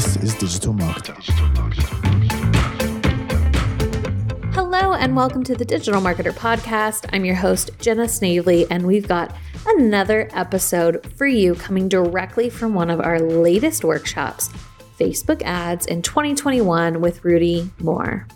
[0.00, 1.14] This is Digital Marketer.
[4.54, 7.04] Hello, and welcome to the Digital Marketer Podcast.
[7.12, 9.36] I'm your host, Jenna Snavely, and we've got
[9.66, 14.48] another episode for you coming directly from one of our latest workshops
[14.98, 18.26] Facebook ads in 2021 with Rudy Mawer.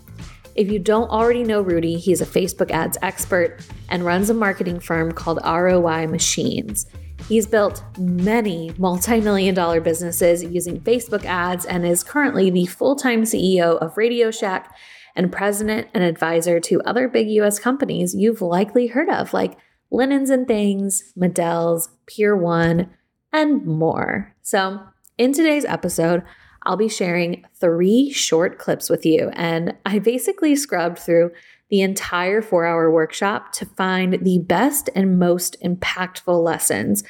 [0.53, 3.57] If you don't already know Rudy, he's a Facebook ads expert
[3.89, 6.85] and runs a marketing firm called ROI Machines.
[7.27, 12.95] He's built many multi million dollar businesses using Facebook ads and is currently the full
[12.95, 14.75] time CEO of Radio Shack
[15.15, 19.57] and president and advisor to other big US companies you've likely heard of, like
[19.91, 22.89] Linens and Things, Modell's, Pier One,
[23.31, 24.35] and more.
[24.41, 24.81] So,
[25.17, 26.23] in today's episode,
[26.63, 31.31] I'll be sharing three short clips with you, and I basically scrubbed through
[31.69, 37.03] the entire four hour workshop to find the best and most impactful lessons.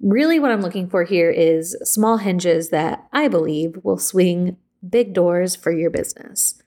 [0.00, 4.56] Really, what I'm looking for here is small hinges that I believe will swing
[4.88, 6.60] big doors for your business.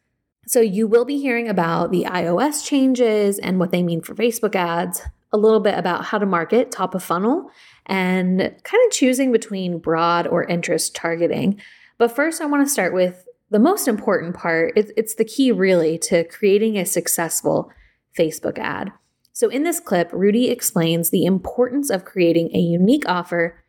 [0.48, 4.56] So, you will be hearing about the iOS changes and what they mean for Facebook
[4.56, 5.02] ads,
[5.34, 7.50] a little bit about how to market top of funnel,
[7.86, 11.60] and kind of choosing between broad or interest targeting.
[11.98, 15.52] But first, I want to start with the most important part, it, it's the key
[15.52, 17.72] really to creating a successful
[18.18, 18.92] Facebook ad.
[19.34, 23.64] So, in this clip, Rudy explains the importance of creating a unique offer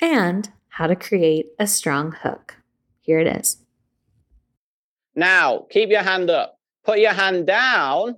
[0.00, 2.56] and how to create a strong hook.
[3.00, 3.58] Here it is.
[5.14, 6.58] Now, keep your hand up.
[6.84, 8.16] Put your hand down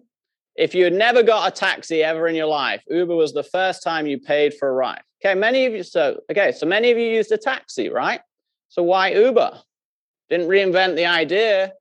[0.56, 2.82] if you had never got a taxi ever in your life.
[2.88, 5.02] Uber was the first time you paid for a ride.
[5.24, 8.20] Okay, many of you, so, okay, so many of you used a taxi, right?
[8.68, 9.60] So why Uber?
[10.30, 11.72] Didn't reinvent the idea,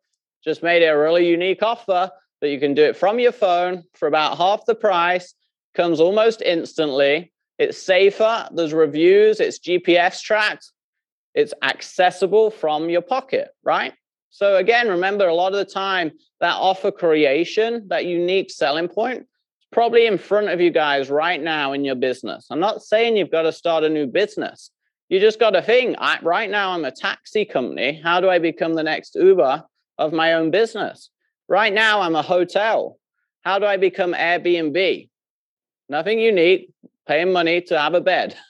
[0.44, 3.84] just made it a really unique offer that you can do it from your phone
[3.94, 5.34] for about half the price,
[5.74, 7.32] comes almost instantly.
[7.60, 10.72] It's safer, there's reviews, it's GPS tracked,
[11.34, 13.94] it's accessible from your pocket, right?
[14.30, 19.22] So, again, remember a lot of the time that offer creation, that unique selling point,
[19.22, 22.46] is probably in front of you guys right now in your business.
[22.52, 24.70] I'm not saying you've got to start a new business,
[25.10, 28.02] you just got to think I, right now, I'm a taxi company.
[28.04, 29.64] How do I become the next Uber
[29.98, 31.10] of my own business?
[31.48, 32.98] Right now, I'm a hotel.
[33.42, 35.10] How do I become Airbnb?
[35.90, 36.70] Nothing unique,
[37.08, 38.36] paying money to have a bed.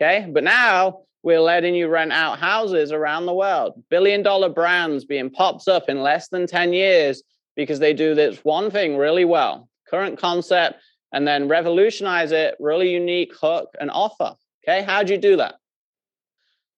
[0.00, 0.28] Okay.
[0.30, 3.82] But now we're letting you rent out houses around the world.
[3.90, 7.24] Billion dollar brands being pops up in less than 10 years
[7.56, 10.80] because they do this one thing really well current concept
[11.12, 14.36] and then revolutionize it, really unique hook and offer.
[14.62, 14.82] Okay.
[14.82, 15.56] How do you do that?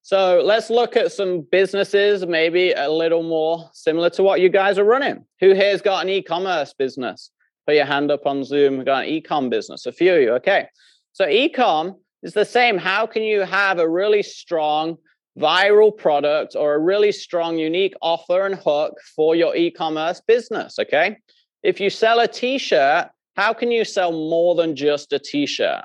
[0.02, 4.78] So let's look at some businesses, maybe a little more similar to what you guys
[4.78, 5.24] are running.
[5.40, 7.30] Who here's got an e-commerce business?
[7.66, 8.78] Put your hand up on Zoom.
[8.78, 9.86] We've got an e-com business.
[9.86, 10.32] A few of you.
[10.34, 10.66] Okay.
[11.12, 12.78] So e-com is the same.
[12.78, 14.96] How can you have a really strong
[15.38, 20.78] viral product or a really strong unique offer and hook for your e-commerce business?
[20.78, 21.18] Okay.
[21.62, 25.84] If you sell a t-shirt, how can you sell more than just a t-shirt?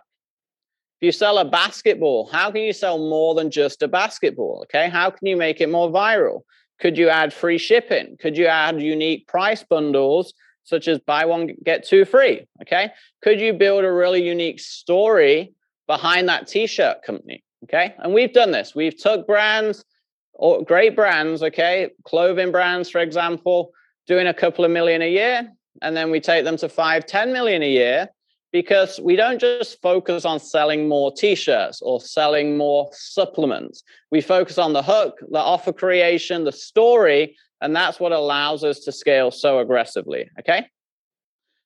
[1.05, 4.61] You sell a basketball, how can you sell more than just a basketball?
[4.63, 4.89] Okay.
[4.89, 6.41] How can you make it more viral?
[6.79, 8.17] Could you add free shipping?
[8.19, 10.33] Could you add unique price bundles
[10.63, 12.47] such as buy one, get two free?
[12.63, 12.89] Okay.
[13.21, 15.53] Could you build a really unique story
[15.85, 17.43] behind that t shirt company?
[17.66, 17.93] Okay.
[17.99, 18.73] And we've done this.
[18.73, 19.85] We've took brands
[20.33, 23.72] or great brands, okay, clothing brands, for example,
[24.07, 25.51] doing a couple of million a year,
[25.83, 28.09] and then we take them to five, 10 million a year
[28.55, 33.83] because we don't just focus on selling more t-shirts or selling more supplements.
[34.11, 38.79] We focus on the hook the offer creation the story and that's what allows us
[38.85, 40.67] to scale so aggressively okay?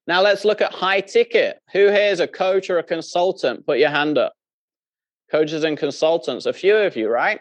[0.08, 1.60] Now let's look at high ticket.
[1.74, 3.68] Who here is a coach or a consultant?
[3.68, 4.34] Put your hand up.
[5.30, 7.40] Coaches and consultants a few of you right?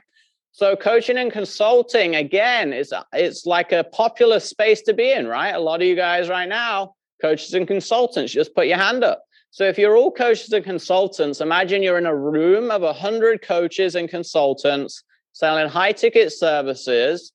[0.52, 5.54] So coaching and consulting again is it's like a popular space to be in right?
[5.54, 9.24] A lot of you guys right now coaches and consultants just put your hand up
[9.58, 13.96] so if you're all coaches and consultants, imagine you're in a room of 100 coaches
[13.96, 15.02] and consultants
[15.32, 17.32] selling high ticket services,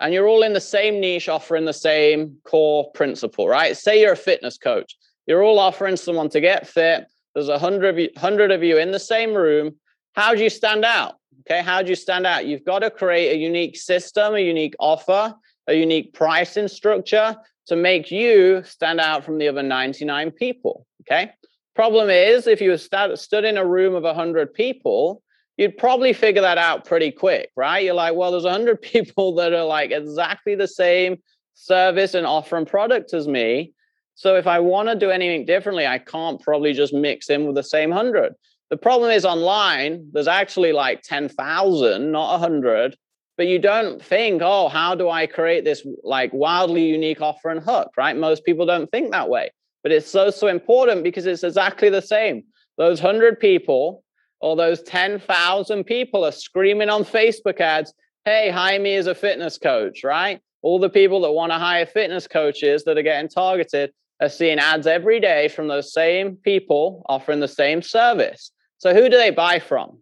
[0.00, 3.76] and you're all in the same niche offering the same core principle, right?
[3.76, 4.96] Say you're a fitness coach.
[5.26, 7.04] You're all offering someone to get fit.
[7.34, 9.76] There's a hundred of you, hundred of you in the same room.
[10.14, 11.16] How do you stand out?
[11.40, 12.46] Okay, how do you stand out?
[12.46, 15.34] You've got to create a unique system, a unique offer,
[15.66, 20.86] a unique pricing structure to make you stand out from the other 99 people.
[21.02, 21.30] Okay.
[21.74, 25.22] Problem is, if you st- stood in a room of 100 people,
[25.56, 27.84] you'd probably figure that out pretty quick, right?
[27.84, 31.16] You're like, well, there's 100 people that are like exactly the same
[31.54, 33.72] service and offer and product as me.
[34.14, 37.56] So if I want to do anything differently, I can't probably just mix in with
[37.56, 38.34] the same 100.
[38.70, 42.98] The problem is online, there's actually like 10,000, not 100, but
[43.42, 47.60] but you don't think, oh, how do I create this like wildly unique offer and
[47.60, 48.16] hook, right?
[48.16, 49.50] Most people don't think that way.
[49.82, 52.44] But it's so, so important because it's exactly the same.
[52.78, 54.04] Those 100 people
[54.40, 57.94] or those 10,000 people are screaming on Facebook ads,
[58.24, 60.40] hey, hire me as a fitness coach, right?
[60.62, 64.58] All the people that want to hire fitness coaches that are getting targeted are seeing
[64.58, 68.52] ads every day from those same people offering the same service.
[68.78, 69.98] So who do they buy from?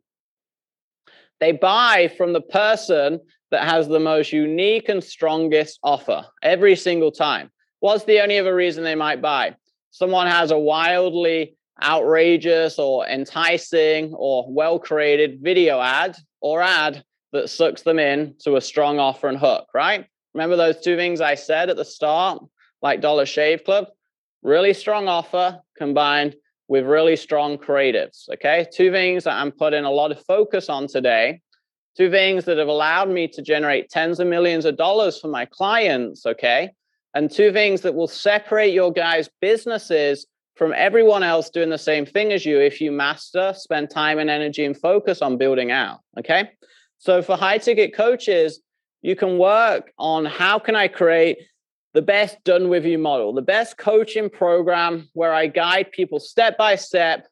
[1.41, 7.11] They buy from the person that has the most unique and strongest offer every single
[7.11, 7.51] time.
[7.81, 9.57] What's the only other reason they might buy?
[9.91, 17.49] Someone has a wildly outrageous or enticing or well created video ad or ad that
[17.49, 20.07] sucks them in to a strong offer and hook, right?
[20.35, 22.43] Remember those two things I said at the start,
[22.83, 23.87] like Dollar Shave Club?
[24.43, 26.37] Really strong offer combined
[26.69, 28.29] with really strong creatives.
[28.33, 28.67] Okay.
[28.73, 31.41] Two things that I'm putting a lot of focus on today.
[31.97, 35.45] Two things that have allowed me to generate tens of millions of dollars for my
[35.47, 36.25] clients.
[36.25, 36.71] Okay.
[37.15, 42.05] And two things that will separate your guys' businesses from everyone else doing the same
[42.05, 46.01] thing as you if you master, spend time and energy and focus on building out.
[46.19, 46.51] Okay.
[46.99, 48.61] So for high ticket coaches,
[49.03, 51.39] you can work on how can I create
[51.95, 56.59] the best done with you model, the best coaching program where I guide people step
[56.59, 57.27] by step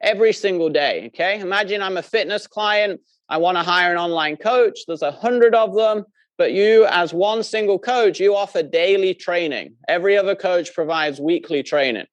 [0.00, 1.08] every single day.
[1.08, 1.38] Okay.
[1.38, 3.00] Imagine I'm a fitness client.
[3.28, 4.80] I want to hire an online coach.
[4.86, 6.04] There's a hundred of them,
[6.40, 9.74] but you, as one single coach, you offer daily training.
[9.88, 12.06] Every other coach provides weekly training.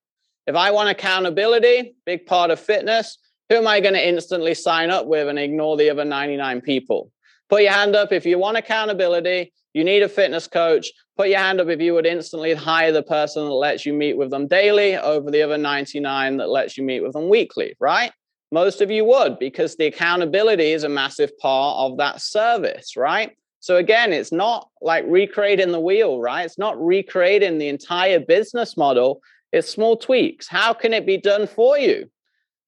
[0.46, 4.90] If I want accountability, big part of fitness, who am I going to instantly sign
[4.90, 7.10] up with and ignore the other 99 people?
[7.48, 10.92] Put your hand up if you want accountability, you need a fitness coach.
[11.16, 14.18] Put your hand up if you would instantly hire the person that lets you meet
[14.18, 18.12] with them daily over the other 99 that lets you meet with them weekly, right?
[18.52, 23.32] Most of you would because the accountability is a massive part of that service, right?
[23.68, 26.46] So again, it's not like recreating the wheel, right?
[26.46, 29.22] It's not recreating the entire business model.
[29.52, 30.48] It's small tweaks.
[30.48, 32.10] How can it be done for you?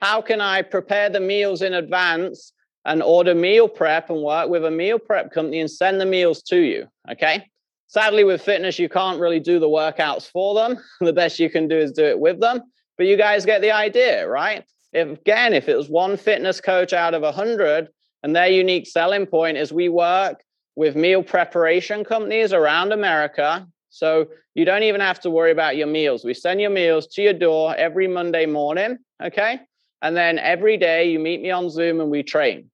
[0.02, 2.52] How can I prepare the meals in advance
[2.84, 6.42] and order meal prep and work with a meal prep company and send the meals
[6.42, 6.90] to you.
[7.10, 7.50] Okay.
[7.88, 10.84] Sadly, with fitness, you can't really do the workouts for them.
[11.00, 12.60] the best you can do is do it with them.
[12.98, 14.66] But you guys get the idea, right?
[14.92, 17.88] If, again, if it was one fitness coach out of a 100
[18.24, 20.44] and their unique selling point is we work
[20.76, 23.68] with meal preparation companies around America.
[23.90, 26.24] So you don't even have to worry about your meals.
[26.24, 28.98] We send your meals to your door every Monday morning.
[29.22, 29.60] Okay.
[30.02, 32.70] And then every day you meet me on Zoom and we train.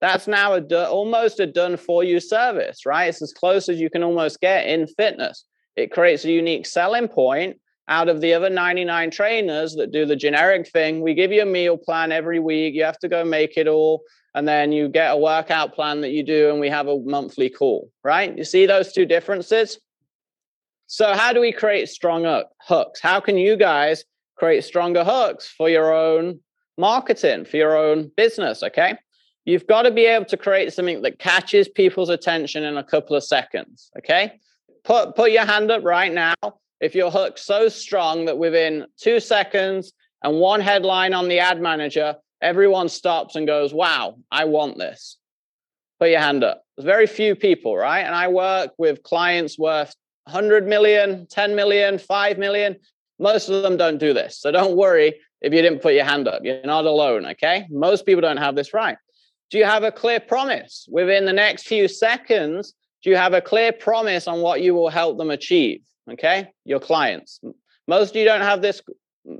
[0.00, 3.08] That's now a do- almost a done for you service, right?
[3.08, 5.44] It's as close as you can almost get in fitness.
[5.76, 7.58] It creates a unique selling point
[7.88, 11.00] out of the other 99 trainers that do the generic thing.
[11.00, 12.74] We give you a meal plan every week.
[12.74, 14.02] You have to go make it all.
[14.38, 17.50] And then you get a workout plan that you do, and we have a monthly
[17.50, 18.38] call, right?
[18.38, 19.80] You see those two differences?
[20.86, 23.00] So, how do we create stronger hooks?
[23.00, 24.04] How can you guys
[24.36, 26.38] create stronger hooks for your own
[26.76, 28.62] marketing, for your own business?
[28.62, 28.96] Okay.
[29.44, 33.16] You've got to be able to create something that catches people's attention in a couple
[33.16, 33.90] of seconds.
[33.98, 34.38] Okay.
[34.84, 36.34] Put, put your hand up right now.
[36.80, 39.92] If your hook's so strong that within two seconds
[40.22, 45.16] and one headline on the ad manager, everyone stops and goes, Wow, I want this.
[45.98, 46.62] Put your hand up.
[46.76, 48.00] There's very few people, right?
[48.00, 52.76] And I work with clients worth 100 million, 10 million, 5 million.
[53.18, 54.38] Most of them don't do this.
[54.38, 56.42] So don't worry if you didn't put your hand up.
[56.44, 57.66] You're not alone, okay?
[57.70, 58.96] Most people don't have this right.
[59.50, 62.74] Do you have a clear promise within the next few seconds?
[63.02, 65.80] Do you have a clear promise on what you will help them achieve?
[66.10, 67.40] Okay, your clients.
[67.86, 68.80] Most of you don't have this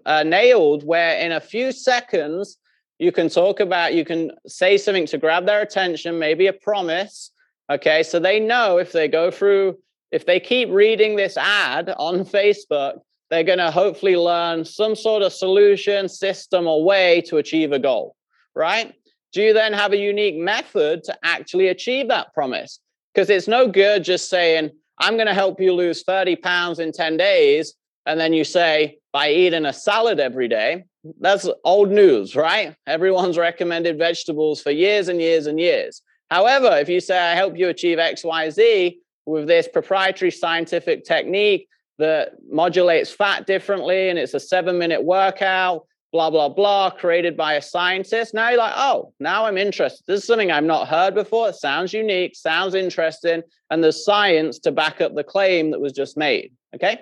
[0.05, 2.59] uh, nailed where in a few seconds
[2.99, 7.31] you can talk about, you can say something to grab their attention, maybe a promise.
[7.71, 9.79] Okay, so they know if they go through,
[10.11, 13.01] if they keep reading this ad on Facebook,
[13.31, 17.79] they're going to hopefully learn some sort of solution, system, or way to achieve a
[17.79, 18.17] goal,
[18.55, 18.95] right?
[19.33, 22.81] do you then have a unique method to actually achieve that promise?
[23.13, 26.93] Because it's no good just saying, I'm going to help you lose 30 pounds in
[26.93, 27.75] 10 days.
[28.07, 30.85] And then you say, by eating a salad every day.
[31.21, 32.75] That's old news, right?
[32.87, 36.03] Everyone's recommended vegetables for years and years and years.
[36.31, 42.33] However, if you say, I help you achieve XYZ with this proprietary scientific technique that
[42.51, 47.63] modulates fat differently and it's a seven minute workout blah, blah, blah, created by a
[47.63, 48.35] scientist.
[48.35, 50.05] Now you're like, oh, now I'm interested.
[50.07, 51.49] This is something I've not heard before.
[51.49, 55.93] It sounds unique, sounds interesting, and there's science to back up the claim that was
[55.93, 56.53] just made.
[56.75, 57.01] Okay.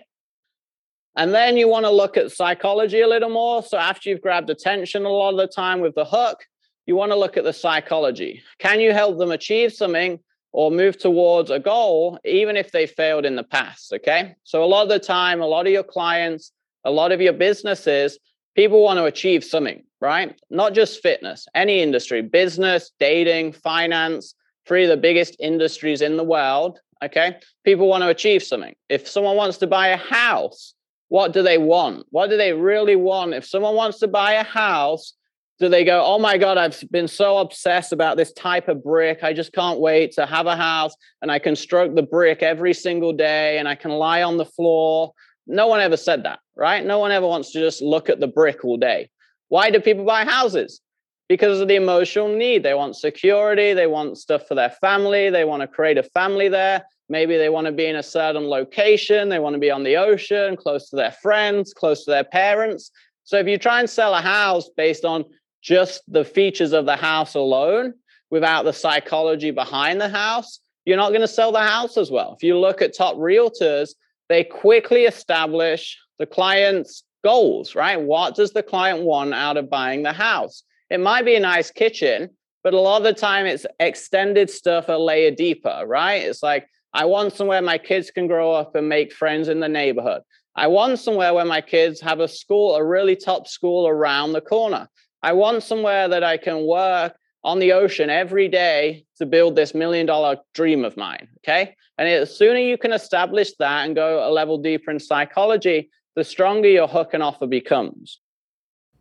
[1.17, 3.63] And then you want to look at psychology a little more.
[3.63, 6.45] So after you've grabbed attention a lot of the time with the hook,
[6.87, 8.43] you want to look at the psychology.
[8.59, 10.21] Can you help them achieve something
[10.57, 13.93] or move towards a goal, even if they failed in the past.
[13.93, 14.35] Okay.
[14.45, 16.51] So, a lot of the time, a lot of your clients,
[16.83, 18.19] a lot of your businesses,
[18.55, 20.35] people want to achieve something, right?
[20.49, 24.35] Not just fitness, any industry, business, dating, finance,
[24.67, 26.81] three of the biggest industries in the world.
[27.05, 27.37] Okay.
[27.63, 28.75] People want to achieve something.
[28.89, 30.73] If someone wants to buy a house,
[31.09, 32.07] what do they want?
[32.11, 33.35] What do they really want?
[33.35, 35.15] If someone wants to buy a house,
[35.59, 39.23] do they go, oh my God, I've been so obsessed about this type of brick.
[39.23, 42.75] I just can't wait to have a house and I can stroke the brick every
[42.75, 45.13] single day and I can lie on the floor.
[45.47, 46.85] No one ever said that, right?
[46.85, 49.09] No one ever wants to just look at the brick all day.
[49.49, 50.81] Why do people buy houses?
[51.29, 52.63] Because of the emotional need.
[52.63, 56.49] They want security, they want stuff for their family, they want to create a family
[56.49, 56.85] there.
[57.09, 59.97] Maybe they want to be in a certain location, they want to be on the
[59.97, 62.91] ocean, close to their friends, close to their parents.
[63.25, 65.25] So if you try and sell a house based on
[65.63, 67.95] just the features of the house alone
[68.31, 72.35] without the psychology behind the house, you're not going to sell the house as well.
[72.37, 73.91] If you look at top realtors,
[74.29, 78.01] they quickly establish the client's goals, right?
[78.01, 80.63] What does the client want out of buying the house?
[80.91, 82.31] It might be a nice kitchen,
[82.63, 86.23] but a lot of the time it's extended stuff a layer deeper, right?
[86.23, 89.69] It's like, I want somewhere my kids can grow up and make friends in the
[89.69, 90.23] neighborhood.
[90.55, 94.41] I want somewhere where my kids have a school, a really top school around the
[94.41, 94.89] corner.
[95.23, 99.75] I want somewhere that I can work on the ocean every day to build this
[99.75, 101.29] million dollar dream of mine.
[101.41, 101.77] Okay.
[101.99, 106.25] And the sooner you can establish that and go a level deeper in psychology, the
[106.25, 108.21] stronger your hook and offer becomes.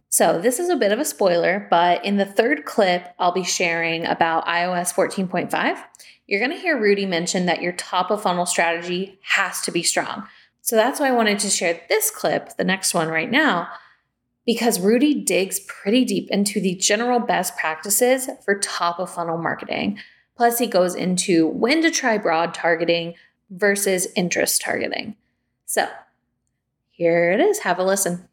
[0.09, 3.43] So, this is a bit of a spoiler, but in the third clip, I'll be
[3.43, 5.77] sharing about iOS 14.5.
[6.27, 9.83] You're going to hear Rudy mention that your top of funnel strategy has to be
[9.83, 10.27] strong.
[10.61, 13.69] So, that's why I wanted to share this clip, the next one right now,
[14.45, 19.99] because Rudy digs pretty deep into the general best practices for top of funnel marketing.
[20.35, 23.13] Plus, he goes into when to try broad targeting
[23.51, 25.15] versus interest targeting.
[25.65, 25.87] So,
[26.89, 27.59] here it is.
[27.59, 28.27] Have a listen.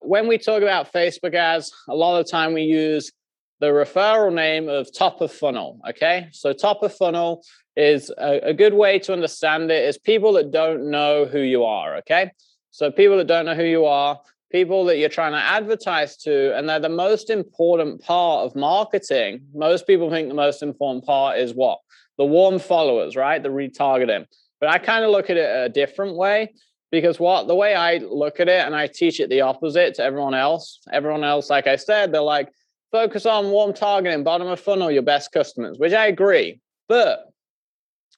[0.00, 3.12] When we talk about Facebook ads, a lot of the time we use
[3.60, 5.80] the referral name of top of funnel.
[5.90, 6.28] Okay.
[6.32, 7.44] So, top of funnel
[7.76, 11.64] is a, a good way to understand it is people that don't know who you
[11.64, 11.96] are.
[11.98, 12.30] Okay.
[12.70, 16.56] So, people that don't know who you are, people that you're trying to advertise to,
[16.56, 19.42] and they're the most important part of marketing.
[19.54, 21.78] Most people think the most important part is what?
[22.16, 23.42] The warm followers, right?
[23.42, 24.26] The retargeting.
[24.60, 26.54] But I kind of look at it a different way
[26.90, 30.02] because what the way I look at it and I teach it the opposite to
[30.02, 30.80] everyone else.
[30.90, 32.48] Everyone else, like I said, they're like,
[32.90, 36.60] focus on warm targeting, bottom of funnel, your best customers, which I agree.
[36.88, 37.26] But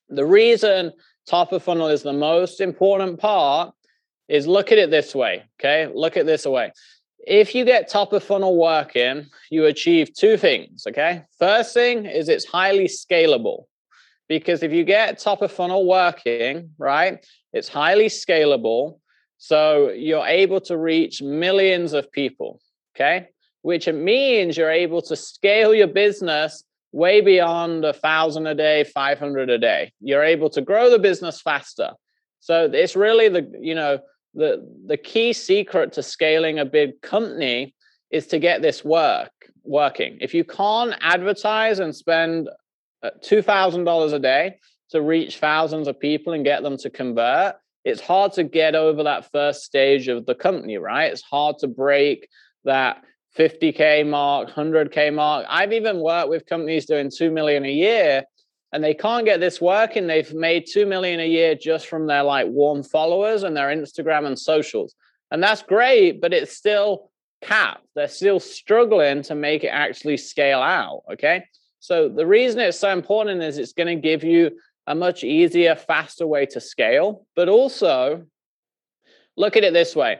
[0.08, 0.92] the reason
[1.26, 3.72] top of funnel is the most important part
[4.28, 5.44] is look at it this way.
[5.60, 5.90] Okay.
[5.92, 6.72] Look at this way.
[7.26, 10.84] If you get top of funnel working, you achieve two things.
[10.88, 11.24] Okay.
[11.38, 13.64] First thing is it's highly scalable
[14.28, 18.98] because if you get top of funnel working, right, it's highly scalable.
[19.38, 22.60] So you're able to reach millions of people.
[22.96, 23.28] Okay.
[23.62, 28.84] Which it means you're able to scale your business way beyond a thousand a day,
[28.84, 29.92] 500 a day.
[30.00, 31.92] You're able to grow the business faster.
[32.40, 34.00] So it's really the, you know,
[34.34, 37.74] the the key secret to scaling a big company
[38.10, 39.30] is to get this work
[39.64, 40.18] working.
[40.20, 42.48] If you can't advertise and spend
[43.02, 44.58] uh, two thousand dollars a day
[44.90, 49.02] to reach thousands of people and get them to convert, it's hard to get over
[49.04, 51.12] that first stage of the company, right?
[51.12, 52.28] It's hard to break
[52.64, 53.02] that
[53.36, 55.46] 50k mark, 100k mark.
[55.48, 58.24] I've even worked with companies doing 2 million a year
[58.72, 60.06] and they can't get this working.
[60.06, 64.26] They've made 2 million a year just from their like warm followers and their Instagram
[64.26, 64.94] and socials.
[65.30, 67.10] And that's great, but it's still
[67.40, 67.86] capped.
[67.94, 71.02] They're still struggling to make it actually scale out.
[71.12, 71.44] Okay.
[71.78, 75.76] So the reason it's so important is it's going to give you a much easier,
[75.76, 77.26] faster way to scale.
[77.36, 78.26] But also,
[79.36, 80.18] look at it this way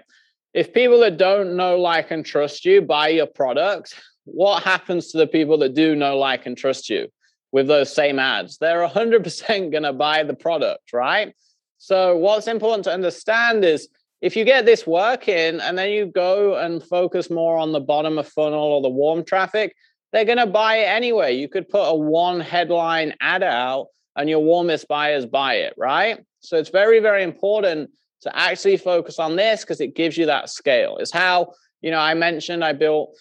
[0.55, 5.19] if people that don't know, like, and trust you buy your product, what happens to
[5.19, 7.09] the people that do know, like, and trust you?
[7.53, 8.59] with those same ads.
[8.59, 11.35] They're 100% going to buy the product, right?
[11.79, 13.89] So, what's important to understand is
[14.21, 18.19] if you get this working and then you go and focus more on the bottom
[18.19, 19.75] of funnel or the warm traffic,
[20.13, 21.37] they're going to buy it anyway.
[21.37, 26.23] You could put a one headline ad out and your warmest buyers buy it, right?
[26.41, 27.91] So, it's very, very important
[28.23, 30.99] to actually focus on this because it gives you that scale.
[30.99, 33.17] It's how, you know, I mentioned I built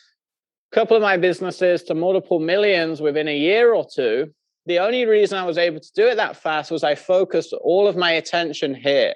[0.71, 4.33] a couple of my businesses to multiple millions within a year or two.
[4.65, 7.87] The only reason I was able to do it that fast was I focused all
[7.87, 9.13] of my attention here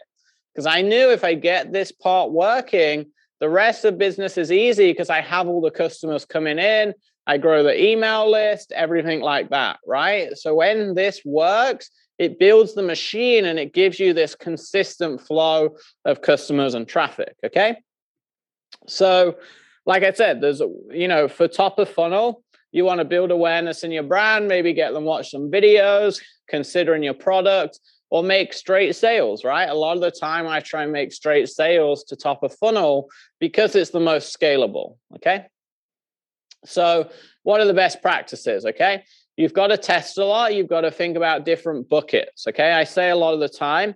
[0.53, 3.07] because I knew if I get this part working,
[3.39, 6.93] the rest of business is easy because I have all the customers coming in.
[7.25, 10.35] I grow the email list, everything like that, right?
[10.37, 11.89] So when this works,
[12.23, 15.75] it builds the machine and it gives you this consistent flow
[16.05, 17.77] of customers and traffic, okay?
[18.87, 19.35] So,
[19.85, 20.61] like I said, there's,
[20.91, 24.73] you know, for top of funnel, you want to build awareness in your brand, maybe
[24.73, 29.69] get them watch some videos, considering your product, or make straight sales, right?
[29.69, 33.09] A lot of the time I try and make straight sales to top of funnel
[33.39, 35.47] because it's the most scalable, okay?
[36.65, 37.09] So,
[37.43, 38.65] what are the best practices?
[38.65, 39.03] Okay.
[39.37, 40.53] You've got to test a lot.
[40.53, 42.47] You've got to think about different buckets.
[42.47, 42.71] Okay.
[42.71, 43.95] I say a lot of the time,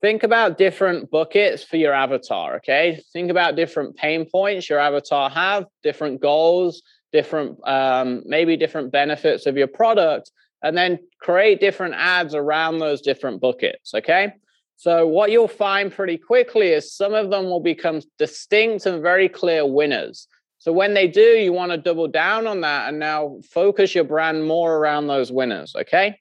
[0.00, 2.56] think about different buckets for your avatar.
[2.56, 3.02] Okay.
[3.12, 9.46] Think about different pain points your avatar have, different goals, different, um, maybe different benefits
[9.46, 10.30] of your product,
[10.62, 13.94] and then create different ads around those different buckets.
[13.94, 14.32] Okay.
[14.76, 19.28] So, what you'll find pretty quickly is some of them will become distinct and very
[19.28, 20.28] clear winners.
[20.58, 24.04] So when they do, you want to double down on that and now focus your
[24.04, 25.74] brand more around those winners.
[25.76, 26.18] Okay.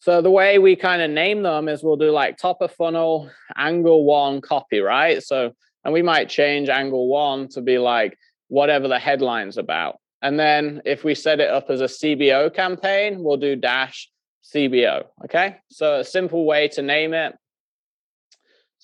[0.00, 3.30] So the way we kind of name them is we'll do like top of funnel,
[3.56, 5.22] angle one copy, right?
[5.22, 5.52] So,
[5.84, 8.18] and we might change angle one to be like
[8.48, 9.98] whatever the headline's about.
[10.20, 14.10] And then if we set it up as a CBO campaign, we'll do dash
[14.54, 15.04] CBO.
[15.24, 15.56] Okay.
[15.70, 17.34] So a simple way to name it.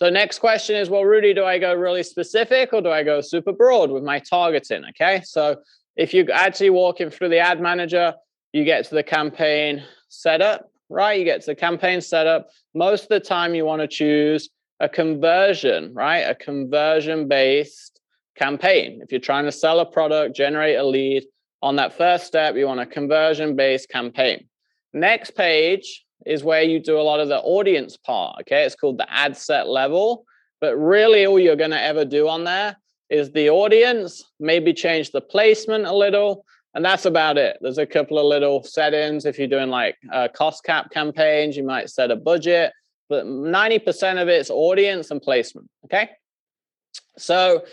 [0.01, 3.21] So next question is, well, Rudy, do I go really specific or do I go
[3.21, 4.83] super broad with my targeting?
[4.89, 5.21] Okay.
[5.27, 5.57] So
[5.95, 8.15] if you actually walking through the ad manager,
[8.55, 11.19] you get to the campaign setup, right?
[11.19, 12.49] You get to the campaign setup.
[12.75, 14.49] Most of the time you want to choose
[14.81, 16.21] a conversion, right?
[16.21, 18.01] A conversion based
[18.37, 19.03] campaign.
[19.03, 21.25] If you're trying to sell a product, generate a lead,
[21.61, 24.49] on that first step, you want a conversion based campaign.
[24.95, 28.41] Next page is where you do a lot of the audience part.
[28.43, 30.25] Okay, it's called the ad set level.
[30.61, 32.77] But really, all you're going to ever do on there
[33.09, 37.57] is the audience, maybe change the placement a little, and that's about it.
[37.61, 39.25] There's a couple of little settings.
[39.25, 42.73] If you're doing like uh, cost cap campaigns, you might set a budget,
[43.09, 45.69] but 90% of it's audience and placement.
[45.87, 46.11] Okay.
[47.19, 47.65] So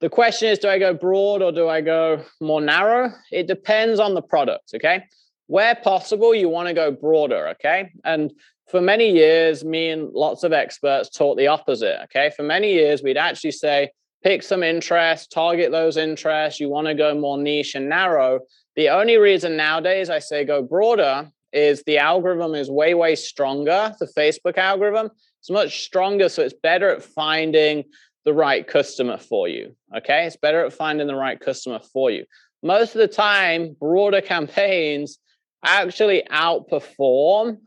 [0.00, 3.12] the question is do I go broad or do I go more narrow?
[3.32, 4.74] It depends on the product.
[4.74, 5.02] Okay
[5.46, 7.92] where possible, you want to go broader, okay?
[8.04, 8.32] And
[8.68, 12.30] for many years, me and lots of experts taught the opposite, okay?
[12.36, 13.90] For many years, we'd actually say,
[14.24, 16.58] pick some interest, target those interests.
[16.58, 18.40] You want to go more niche and narrow.
[18.74, 23.94] The only reason nowadays I say go broader is the algorithm is way, way stronger.
[24.00, 25.10] The Facebook algorithm
[25.42, 26.28] is much stronger.
[26.28, 27.84] So it's better at finding
[28.24, 29.76] the right customer for you.
[29.96, 30.26] Okay.
[30.26, 32.24] It's better at finding the right customer for you.
[32.62, 35.18] Most of the time, broader campaigns
[35.66, 37.58] actually outperform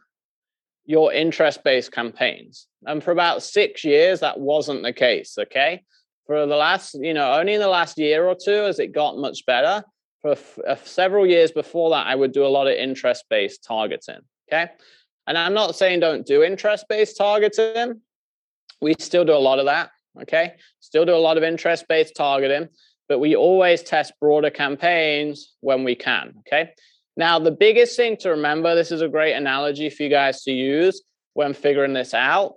[0.86, 2.68] your interest based campaigns.
[2.86, 5.38] And for about six years, that wasn't the case.
[5.38, 5.84] Okay.
[6.26, 9.18] For the last, you know, only in the last year or two has it got
[9.18, 9.84] much better.
[10.22, 13.64] For f- uh, several years before that, I would do a lot of interest based
[13.64, 14.22] targeting.
[14.52, 14.72] Okay.
[15.28, 18.02] And I'm not saying don't do interest based targeting.
[18.82, 19.92] We still do a lot of that.
[20.22, 20.56] Okay.
[20.80, 22.70] Still do a lot of interest based targeting,
[23.08, 26.34] but we always test broader campaigns when we can.
[26.40, 26.72] Okay.
[27.18, 30.52] Now, the biggest thing to remember this is a great analogy for you guys to
[30.52, 31.02] use
[31.34, 32.54] when figuring this out.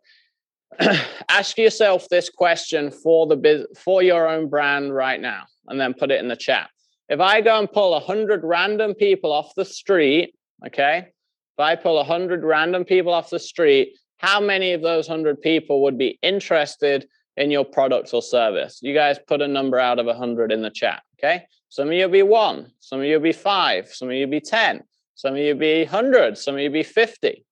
[1.29, 5.95] Ask yourself this question for the biz- for your own brand right now, and then
[5.95, 6.71] put it in the chat.
[7.09, 10.35] If I go and pull 100 random people off the street,
[10.67, 15.41] okay, if I pull 100 random people off the street, how many of those 100
[15.41, 18.79] people would be interested in your product or service?
[18.81, 21.45] You guys put a number out of 100 in the chat, okay?
[21.73, 24.27] Some of you will be one, some of you will be five, some of you
[24.27, 24.83] will be 10,
[25.15, 27.47] some of you will be 100, some of you will be 50.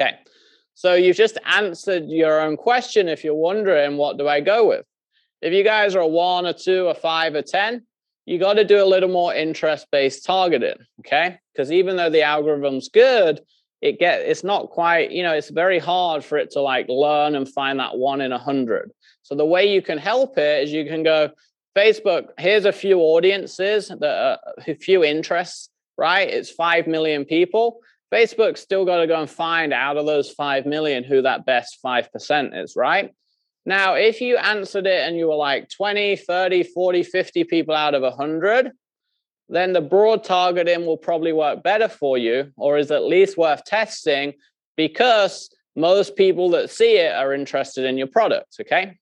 [0.00, 0.14] Okay,
[0.72, 4.86] so you've just answered your own question if you're wondering, what do I go with?
[5.42, 7.86] If you guys are a one, a two, a five, a 10,
[8.24, 11.40] you got to do a little more interest based targeting, okay?
[11.52, 13.38] Because even though the algorithm's good,
[13.82, 17.34] it get it's not quite you know it's very hard for it to like learn
[17.34, 18.90] and find that one in a hundred
[19.20, 21.28] so the way you can help it is you can go
[21.76, 26.28] Facebook, here's a few audiences, that a few interests, right?
[26.28, 27.80] It's 5 million people.
[28.12, 31.78] Facebook's still got to go and find out of those 5 million who that best
[31.84, 33.12] 5% is, right?
[33.66, 37.94] Now, if you answered it and you were like 20, 30, 40, 50 people out
[37.94, 38.70] of 100,
[39.48, 43.64] then the broad targeting will probably work better for you or is at least worth
[43.64, 44.34] testing
[44.76, 48.98] because most people that see it are interested in your product, okay?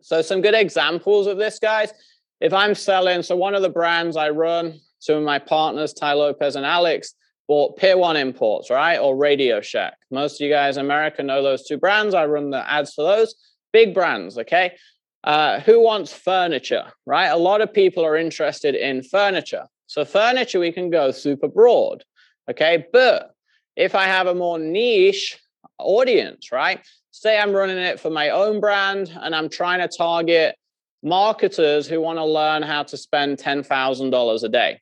[0.00, 1.92] So some good examples of this, guys.
[2.40, 6.14] If I'm selling, so one of the brands I run, two of my partners, Tai
[6.14, 7.14] Lopez and Alex,
[7.48, 8.98] bought Pier One Imports, right?
[8.98, 9.96] Or Radio Shack.
[10.10, 12.14] Most of you guys in America know those two brands.
[12.14, 13.34] I run the ads for those.
[13.72, 14.76] Big brands, okay?
[15.22, 17.26] Uh, who wants furniture, right?
[17.26, 19.66] A lot of people are interested in furniture.
[19.86, 22.04] So furniture, we can go super broad.
[22.48, 22.86] Okay.
[22.92, 23.32] But
[23.76, 25.38] if I have a more niche
[25.78, 26.80] audience, right?
[27.12, 30.56] Say I'm running it for my own brand and I'm trying to target
[31.02, 34.80] marketers who want to learn how to spend $10,000 a day.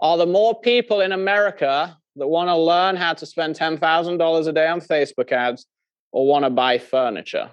[0.00, 4.52] Are there more people in America that want to learn how to spend $10,000 a
[4.52, 5.66] day on Facebook ads
[6.12, 7.50] or want to buy furniture?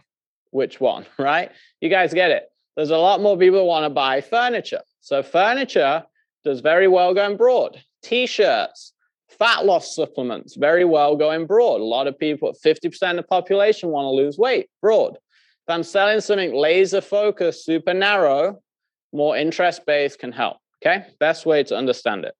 [0.51, 1.51] Which one, right?
[1.81, 2.49] You guys get it.
[2.75, 4.81] There's a lot more people that want to buy furniture.
[4.99, 6.03] So, furniture
[6.43, 7.81] does very well going broad.
[8.01, 8.93] T shirts,
[9.38, 11.82] fat loss supplements, very well going broad.
[11.82, 15.15] A lot of people, 50% of the population want to lose weight broad.
[15.15, 18.60] If I'm selling something laser focused, super narrow,
[19.13, 20.58] more interest based can help.
[20.86, 21.06] Okay.
[21.19, 22.36] Best way to understand it.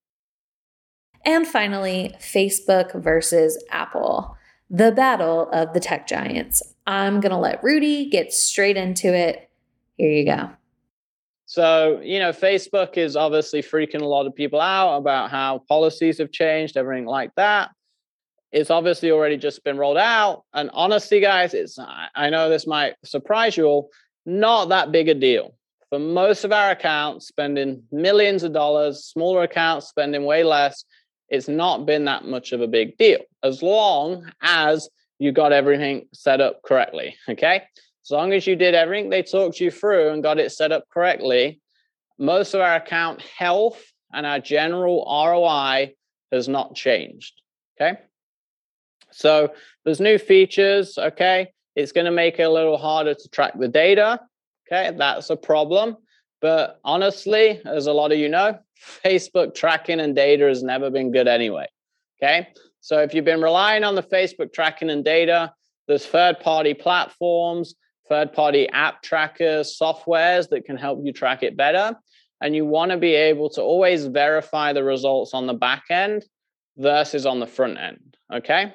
[1.26, 4.36] And finally, Facebook versus Apple,
[4.70, 6.62] the battle of the tech giants.
[6.86, 9.50] I'm going to let Rudy get straight into it.
[9.96, 10.50] Here you go.
[11.54, 16.18] So, you know, Facebook is obviously freaking a lot of people out about how policies
[16.18, 17.70] have changed, everything like that.
[18.52, 20.46] It's obviously already just been rolled out.
[20.56, 23.92] And honestly, guys, it's I know this might surprise you all,
[24.26, 25.54] not that big a deal.
[25.92, 30.84] For most of our accounts, spending millions of dollars, smaller accounts spending way less,
[31.30, 34.90] it's not been that much of a big deal as long as
[35.20, 37.16] you got everything set up correctly.
[37.30, 37.62] Okay.
[38.06, 40.90] As long as you did everything they talked you through and got it set up
[40.90, 41.62] correctly,
[42.18, 45.96] most of our account health and our general ROI
[46.32, 47.42] has not changed.
[47.80, 48.00] Okay.
[49.12, 49.54] So
[49.86, 50.98] there's new features.
[50.98, 51.54] Okay.
[51.76, 54.20] It's going to make it a little harder to track the data.
[54.68, 54.96] Okay.
[54.96, 55.98] That's a problem.
[56.42, 58.60] But honestly, as a lot of you know,
[59.06, 61.68] Facebook tracking and data has never been good anyway.
[62.22, 62.50] Okay.
[62.82, 65.54] So if you've been relying on the Facebook tracking and data,
[65.88, 67.76] there's third party platforms
[68.10, 71.96] third party app trackers, softwares that can help you track it better.
[72.42, 76.26] And you want to be able to always verify the results on the back end
[76.78, 78.18] versus on the front end.
[78.34, 78.74] Okay.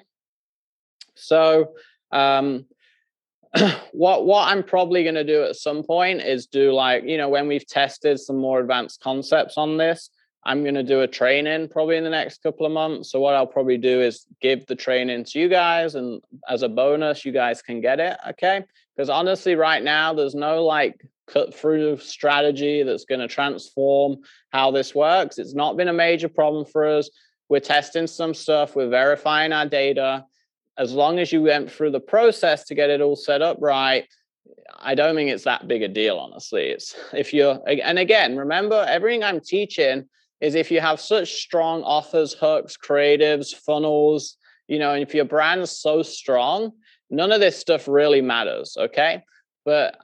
[1.15, 1.75] So,
[2.11, 2.67] um,
[3.93, 7.29] what what I'm probably going to do at some point is do like you know
[7.29, 10.11] when we've tested some more advanced concepts on this,
[10.49, 13.13] I'm going to do a training probably in the next couple of months.
[13.13, 16.71] So what I'll probably do is give the training to you guys, and as a
[16.71, 18.17] bonus, you guys can get it.
[18.31, 18.65] Okay,
[18.97, 24.17] because honestly, right now, there's no like cut through strategy that's going to transform
[24.49, 25.37] how this works.
[25.39, 27.11] It's not been a major problem for us.
[27.51, 30.25] We're testing some stuff, we're verifying our data.
[30.79, 34.09] As long as you went through the process to get it all set up right,
[34.79, 36.69] I don't think it's that big a deal, honestly.
[36.69, 40.09] It's if you're, and again, remember everything I'm teaching
[40.41, 45.25] is if you have such strong offers, hooks, creatives, funnels, you know, and if your
[45.25, 46.73] brand's so strong,
[47.11, 49.23] none of this stuff really matters okay?
[49.65, 49.99] But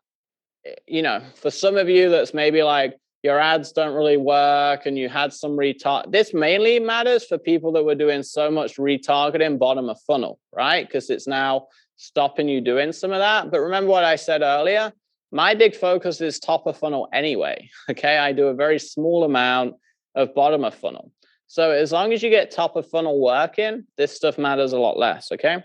[0.86, 4.98] you know for some of you that's maybe like your ads don't really work and
[4.98, 9.58] you had some retarget this mainly matters for people that were doing so much retargeting
[9.58, 10.86] bottom of funnel right?
[10.86, 11.66] Because it's now
[11.96, 13.50] stopping you doing some of that.
[13.50, 14.92] But remember what i said earlier?
[15.30, 18.18] My big focus is top of funnel anyway okay?
[18.18, 19.74] I do a very small amount
[20.14, 21.10] of bottom of funnel
[21.46, 24.98] so as long as you get top of funnel working this stuff matters a lot
[24.98, 25.62] less okay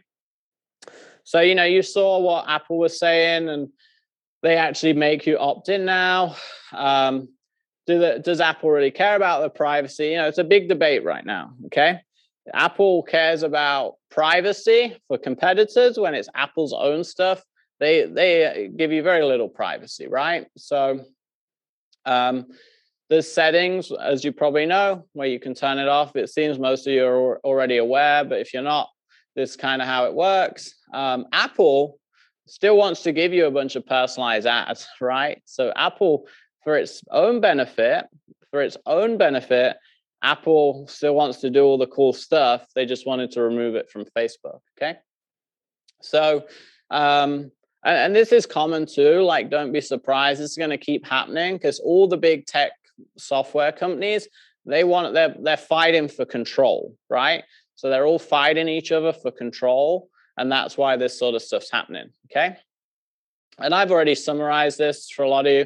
[1.30, 3.70] so, you know, you saw what Apple was saying, and
[4.42, 6.36] they actually make you opt in now.
[6.72, 7.30] Um,
[7.86, 10.08] do the, does Apple really care about the privacy?
[10.08, 11.54] You know, it's a big debate right now.
[11.68, 12.00] Okay.
[12.52, 17.44] Apple cares about privacy for competitors when it's Apple's own stuff.
[17.80, 20.48] They they give you very little privacy, right?
[20.58, 21.06] So
[22.08, 22.48] um,
[23.10, 26.16] there's settings, as you probably know, where you can turn it off.
[26.16, 28.90] It seems most of you are already aware, but if you're not,
[29.36, 30.76] this is kind of how it works.
[30.94, 32.00] Um, Apple
[32.48, 35.42] still wants to give you a bunch of personalized ads, right?
[35.46, 36.28] So Apple,
[36.64, 38.06] for its own benefit,
[38.52, 39.78] for its own benefit,
[40.22, 42.68] Apple still wants to do all the cool stuff.
[42.76, 44.60] They just wanted to remove it from Facebook.
[44.78, 45.00] Okay.
[46.02, 46.46] So,
[46.92, 47.52] um,
[47.86, 49.22] and, and this is common too.
[49.22, 50.42] Like, don't be surprised.
[50.42, 52.72] This is going to keep happening because all the big tech
[53.18, 54.28] software companies
[54.66, 57.44] they want they're they're fighting for control, right?
[57.76, 60.10] So they're all fighting each other for control.
[60.38, 62.10] And that's why this sort of stuff's happening.
[62.32, 62.56] Okay.
[63.58, 65.66] And I've already summarized this for a lot of you.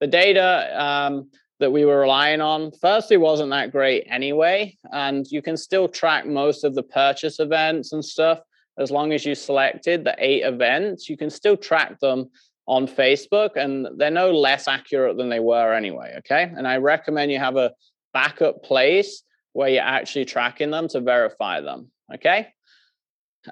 [0.00, 4.78] The data um, that we were relying on, firstly, wasn't that great anyway.
[4.92, 8.40] And you can still track most of the purchase events and stuff.
[8.78, 12.30] As long as you selected the eight events, you can still track them
[12.66, 16.14] on Facebook and they're no less accurate than they were anyway.
[16.18, 16.50] Okay.
[16.56, 17.72] And I recommend you have a
[18.12, 19.22] backup place
[19.52, 21.90] where you're actually tracking them to verify them.
[22.14, 22.48] Okay.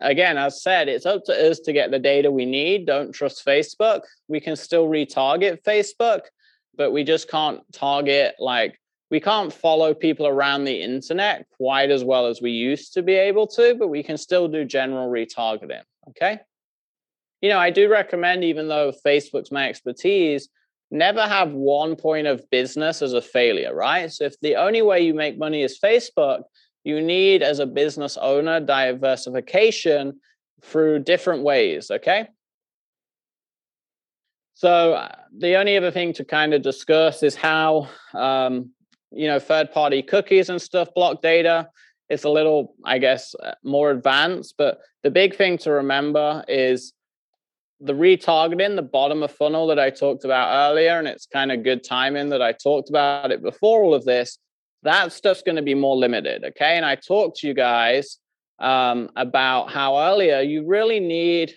[0.01, 2.87] Again, as said, it's up to us to get the data we need.
[2.87, 4.03] Don't trust Facebook.
[4.29, 6.23] We can still retarget Facebook,
[6.77, 12.03] but we just can't target like we can't follow people around the internet quite as
[12.03, 15.83] well as we used to be able to, but we can still do general retargeting.
[16.09, 16.41] Okay.
[17.43, 20.49] You know, I do recommend, even though Facebook's my expertise,
[20.91, 24.11] never have one point of business as a failure, right?
[24.11, 26.43] So if the only way you make money is Facebook,
[26.85, 30.21] you need, as a business owner, diversification
[30.63, 31.91] through different ways.
[31.91, 32.29] Okay.
[34.55, 38.71] So uh, the only other thing to kind of discuss is how um,
[39.11, 41.69] you know third-party cookies and stuff block data.
[42.09, 46.93] It's a little, I guess, uh, more advanced, but the big thing to remember is
[47.83, 51.65] the retargeting, the bottom of funnel that I talked about earlier, and it's kind of
[51.65, 54.39] good timing that I talked about it before all of this.
[54.85, 56.77] That stuff's going to be more limited, okay?
[56.77, 58.19] And I talked to you guys
[58.61, 61.55] um, about how earlier you really need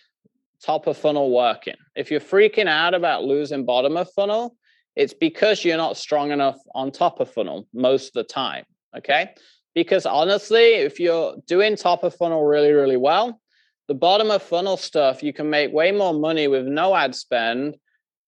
[0.64, 1.76] top of funnel working.
[1.96, 4.56] If you're freaking out about losing bottom of funnel,
[4.96, 8.66] it's because you're not strong enough on top of funnel most of the time.
[8.98, 9.34] Okay.
[9.76, 13.40] Because honestly, if you're doing top of funnel really, really well,
[13.88, 17.78] the bottom of funnel stuff, you can make way more money with no ad spend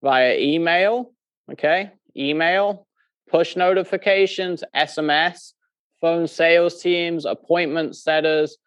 [0.03, 1.11] via email.
[1.51, 1.91] Okay.
[2.15, 2.87] Email,
[3.29, 5.53] push notifications, SMS,
[6.01, 8.57] phone sales teams, appointment setters,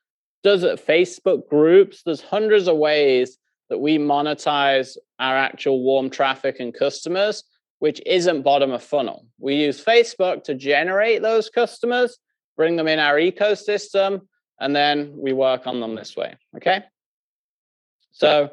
[0.43, 2.03] does it Facebook groups.
[2.05, 3.37] There's hundreds of ways
[3.69, 7.45] that we monetize our actual warm traffic and customers,
[7.79, 9.27] which isn't bottom of funnel.
[9.39, 12.19] We use Facebook to generate those customers,
[12.57, 14.23] bring them in our ecosystem,
[14.61, 16.37] and then we work on them this way.
[16.57, 16.83] Okay.
[18.13, 18.51] So,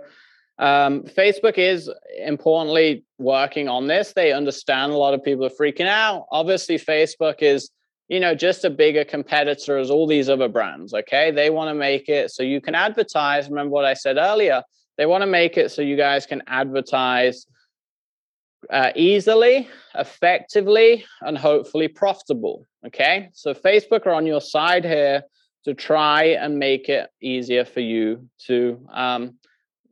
[0.59, 4.13] um, Facebook is importantly working on this.
[4.13, 6.25] They understand a lot of people are freaking out.
[6.31, 7.69] Obviously, Facebook is,
[8.07, 10.93] you know, just a bigger competitor as all these other brands.
[10.93, 11.29] Okay.
[11.31, 13.49] They want to make it so you can advertise.
[13.49, 14.63] Remember what I said earlier
[14.97, 17.45] they want to make it so you guys can advertise
[18.69, 22.65] uh, easily, effectively, and hopefully profitable.
[22.85, 23.29] Okay.
[23.33, 25.23] So Facebook are on your side here
[25.67, 29.33] to try and make it easier for you to, um,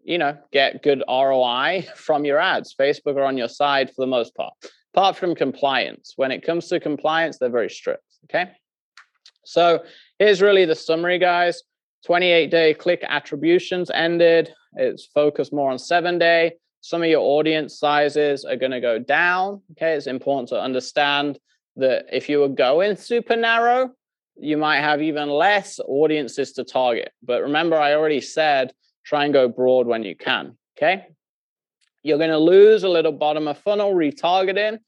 [0.06, 2.74] you know, get good ROI from your ads.
[2.74, 4.54] Facebook are on your side for the most part,
[4.94, 6.14] apart from compliance.
[6.16, 8.04] When it comes to compliance, they're very strict.
[8.24, 8.52] Okay.
[9.44, 9.84] So
[10.18, 11.62] here's really the summary, guys.
[12.06, 14.54] 28 day click attributions ended.
[14.78, 16.54] It's focused more on seven day.
[16.80, 19.62] Some of your audience sizes are going to go down.
[19.72, 19.94] Okay.
[19.94, 21.38] It's important to understand
[21.76, 23.92] that if you were going super narrow,
[24.38, 27.12] you might have even less audiences to target.
[27.24, 28.74] But remember, I already said
[29.06, 30.58] try and go broad when you can.
[30.78, 31.08] Okay.
[32.04, 34.80] You're going to lose a little bottom of funnel retargeting,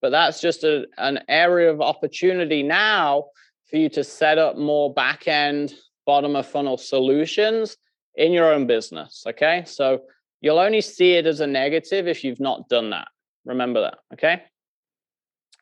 [0.00, 3.26] but that's just a, an area of opportunity now
[3.70, 5.74] for you to set up more back end
[6.06, 7.76] bottom of funnel solutions
[8.16, 9.24] in your own business.
[9.26, 9.64] Okay.
[9.66, 10.02] So
[10.40, 13.08] you'll only see it as a negative if you've not done that.
[13.44, 13.98] Remember that.
[14.12, 14.42] Okay.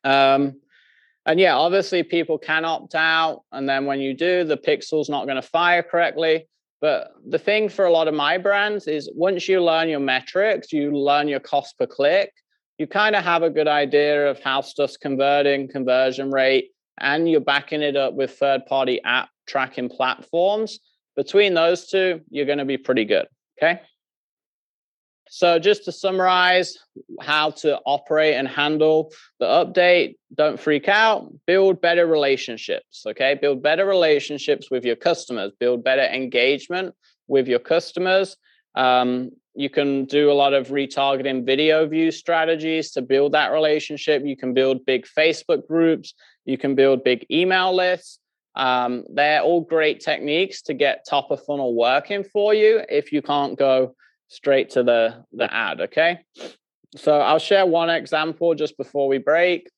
[0.05, 0.61] Um,
[1.27, 3.43] and yeah, obviously people can opt out.
[3.53, 6.49] And then when you do, the pixel's not going to fire correctly.
[6.81, 10.73] But the thing for a lot of my brands is once you learn your metrics,
[10.73, 12.33] you learn your cost per click,
[12.77, 17.41] you kind of have a good idea of how stuff's converting, conversion rate, and you're
[17.41, 20.81] backing it up with third party app tracking platforms.
[21.15, 23.27] Between those two, you're going to be pretty good.
[23.57, 23.81] Okay.
[25.35, 26.77] So, just to summarize
[27.23, 33.05] how to operate and handle the update, don't freak out, build better relationships.
[33.07, 33.39] Okay.
[33.41, 36.95] Build better relationships with your customers, build better engagement
[37.29, 38.37] with your customers.
[38.75, 44.27] Um, you can do a lot of retargeting video view strategies to build that relationship.
[44.27, 46.13] You can build big Facebook groups,
[46.45, 48.19] you can build big email lists.
[48.55, 53.23] Um, they're all great techniques to get top of funnel working for you if you
[53.23, 53.95] can't go
[54.33, 55.83] straight to the, the ad.
[55.83, 56.21] Okay.
[56.97, 59.69] So I'll share one example just before we break.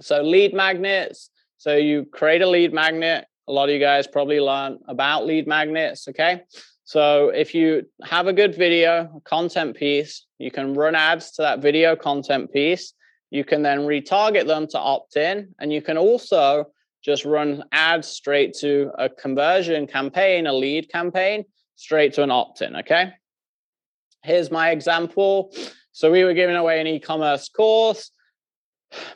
[0.00, 1.30] So, lead magnets.
[1.58, 3.26] So, you create a lead magnet.
[3.48, 6.08] A lot of you guys probably learned about lead magnets.
[6.08, 6.42] Okay.
[6.84, 11.60] So, if you have a good video, content piece, you can run ads to that
[11.60, 12.94] video content piece.
[13.30, 15.54] You can then retarget them to opt in.
[15.58, 16.66] And you can also
[17.04, 21.44] just run ads straight to a conversion campaign, a lead campaign,
[21.76, 22.76] straight to an opt in.
[22.76, 23.12] Okay.
[24.22, 25.52] Here's my example.
[25.92, 28.10] So we were giving away an e commerce course,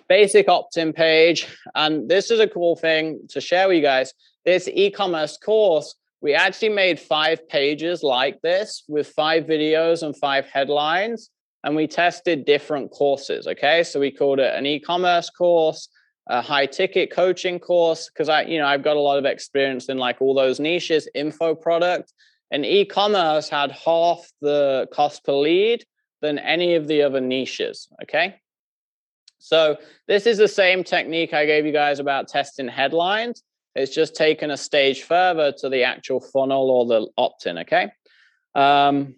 [0.08, 1.46] basic opt in page.
[1.74, 4.12] And this is a cool thing to share with you guys.
[4.44, 10.16] This e commerce course, we actually made five pages like this with five videos and
[10.16, 11.30] five headlines.
[11.62, 13.46] And we tested different courses.
[13.46, 13.84] Okay.
[13.84, 15.88] So we called it an e commerce course
[16.28, 19.88] a high ticket coaching course because I, you know, I've got a lot of experience
[19.88, 22.12] in like all those niches, info product,
[22.50, 25.84] and e-commerce had half the cost per lead
[26.20, 27.88] than any of the other niches.
[28.02, 28.36] Okay.
[29.38, 29.76] So
[30.08, 33.42] this is the same technique I gave you guys about testing headlines.
[33.74, 37.90] It's just taken a stage further to the actual funnel or the opt-in, okay?
[38.54, 39.16] Um,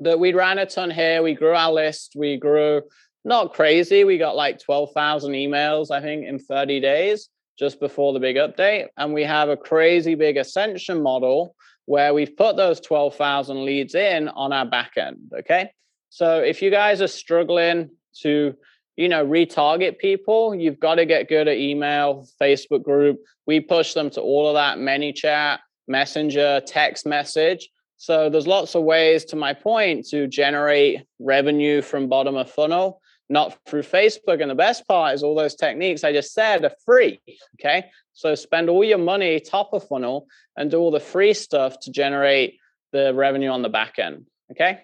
[0.00, 1.22] that we ran a ton here.
[1.22, 2.14] We grew our list.
[2.16, 2.82] We grew
[3.24, 4.04] not crazy.
[4.04, 8.88] We got like 12,000 emails, I think, in 30 days just before the big update.
[8.96, 11.54] And we have a crazy big ascension model
[11.88, 15.16] where we've put those 12,000 leads in on our back end.
[15.38, 15.70] Okay.
[16.10, 17.88] So if you guys are struggling
[18.20, 18.54] to,
[18.96, 23.20] you know, retarget people, you've got to get good at email, Facebook group.
[23.46, 27.70] We push them to all of that, ManyChat, Messenger, text message.
[27.96, 33.00] So there's lots of ways, to my point, to generate revenue from bottom of funnel
[33.28, 34.40] not through Facebook.
[34.40, 37.20] And the best part is all those techniques I just said are free.
[37.60, 37.86] Okay.
[38.12, 41.90] So spend all your money top of funnel and do all the free stuff to
[41.90, 42.58] generate
[42.92, 44.26] the revenue on the back end.
[44.50, 44.80] Okay.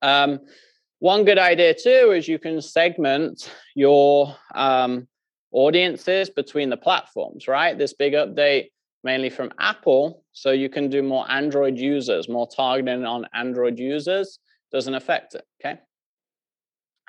[0.00, 0.40] Um,
[1.00, 5.08] one good idea too is you can segment your um,
[5.52, 7.76] audiences between the platforms, right?
[7.76, 8.68] This big update
[9.02, 10.24] mainly from Apple.
[10.32, 14.38] So you can do more Android users, more targeting on Android users
[14.74, 15.46] doesn't affect it.
[15.60, 15.78] Okay.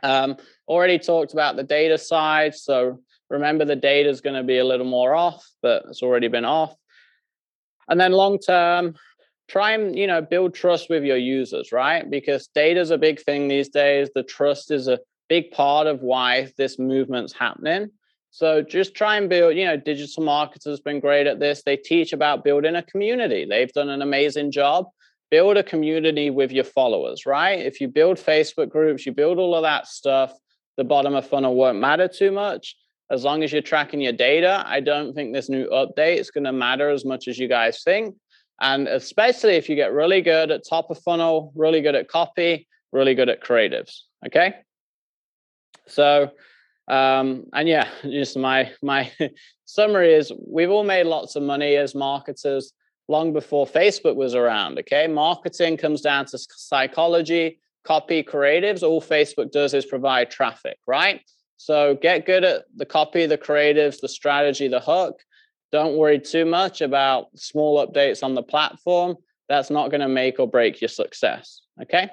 [0.03, 2.55] Um, already talked about the data side.
[2.55, 6.27] So remember the data is going to be a little more off, but it's already
[6.27, 6.75] been off.
[7.87, 8.95] And then long term,
[9.47, 12.09] try and you know build trust with your users, right?
[12.09, 14.09] Because data is a big thing these days.
[14.13, 17.89] The trust is a big part of why this movement's happening.
[18.31, 21.63] So just try and build, you know, digital marketers have been great at this.
[21.63, 23.45] They teach about building a community.
[23.45, 24.87] They've done an amazing job
[25.35, 27.59] build a community with your followers, right?
[27.59, 30.31] If you build Facebook groups, you build all of that stuff,
[30.77, 32.77] the bottom of funnel won't matter too much.
[33.11, 36.45] As long as you're tracking your data, I don't think this new update is going
[36.45, 38.15] to matter as much as you guys think.
[38.61, 42.65] And especially if you get really good at top of funnel, really good at copy,
[42.93, 44.03] really good at creatives.
[44.25, 44.55] Okay.
[45.85, 46.31] So,
[46.87, 49.11] um, and yeah, just my my
[49.65, 52.71] summary is we've all made lots of money as marketers
[53.07, 54.79] long before Facebook was around.
[54.79, 55.07] Okay.
[55.07, 58.83] Marketing comes down to psychology, copy, creatives.
[58.83, 61.21] All Facebook does is provide traffic, right?
[61.57, 65.21] So get good at the copy, the creatives, the strategy, the hook.
[65.71, 69.15] Don't worry too much about small updates on the platform.
[69.49, 71.61] That's not going to make or break your success.
[71.81, 72.09] Okay.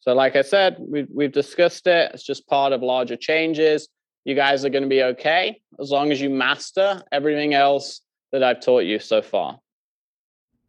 [0.00, 2.10] So, like I said, we've, we've discussed it.
[2.12, 3.88] It's just part of larger changes.
[4.24, 8.00] You guys are going to be okay as long as you master everything else
[8.32, 9.58] that I've taught you so far.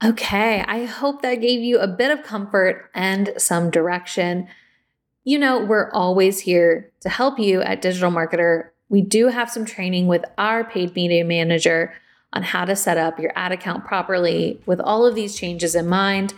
[0.04, 4.50] Okay, I hope that gave you a bit of comfort and some direction.
[5.24, 8.72] You know, we're always here to help you at Digital Marketer.
[8.90, 11.94] We do have some training with our paid media manager
[12.34, 15.88] on how to set up your ad account properly with all of these changes in
[15.88, 16.34] mind.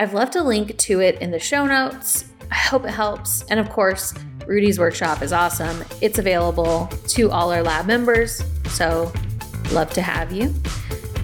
[0.00, 2.24] I've left a link to it in the show notes.
[2.50, 3.42] I hope it helps.
[3.44, 4.14] And of course,
[4.48, 5.84] Rudy's workshop is awesome.
[6.00, 8.42] It's available to all our lab members.
[8.70, 9.12] So,
[9.70, 10.52] love to have you.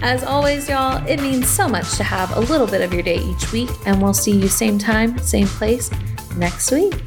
[0.03, 3.19] As always, y'all, it means so much to have a little bit of your day
[3.19, 5.89] each week, and we'll see you same time, same place
[6.35, 7.01] next week.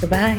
[0.00, 0.38] Goodbye.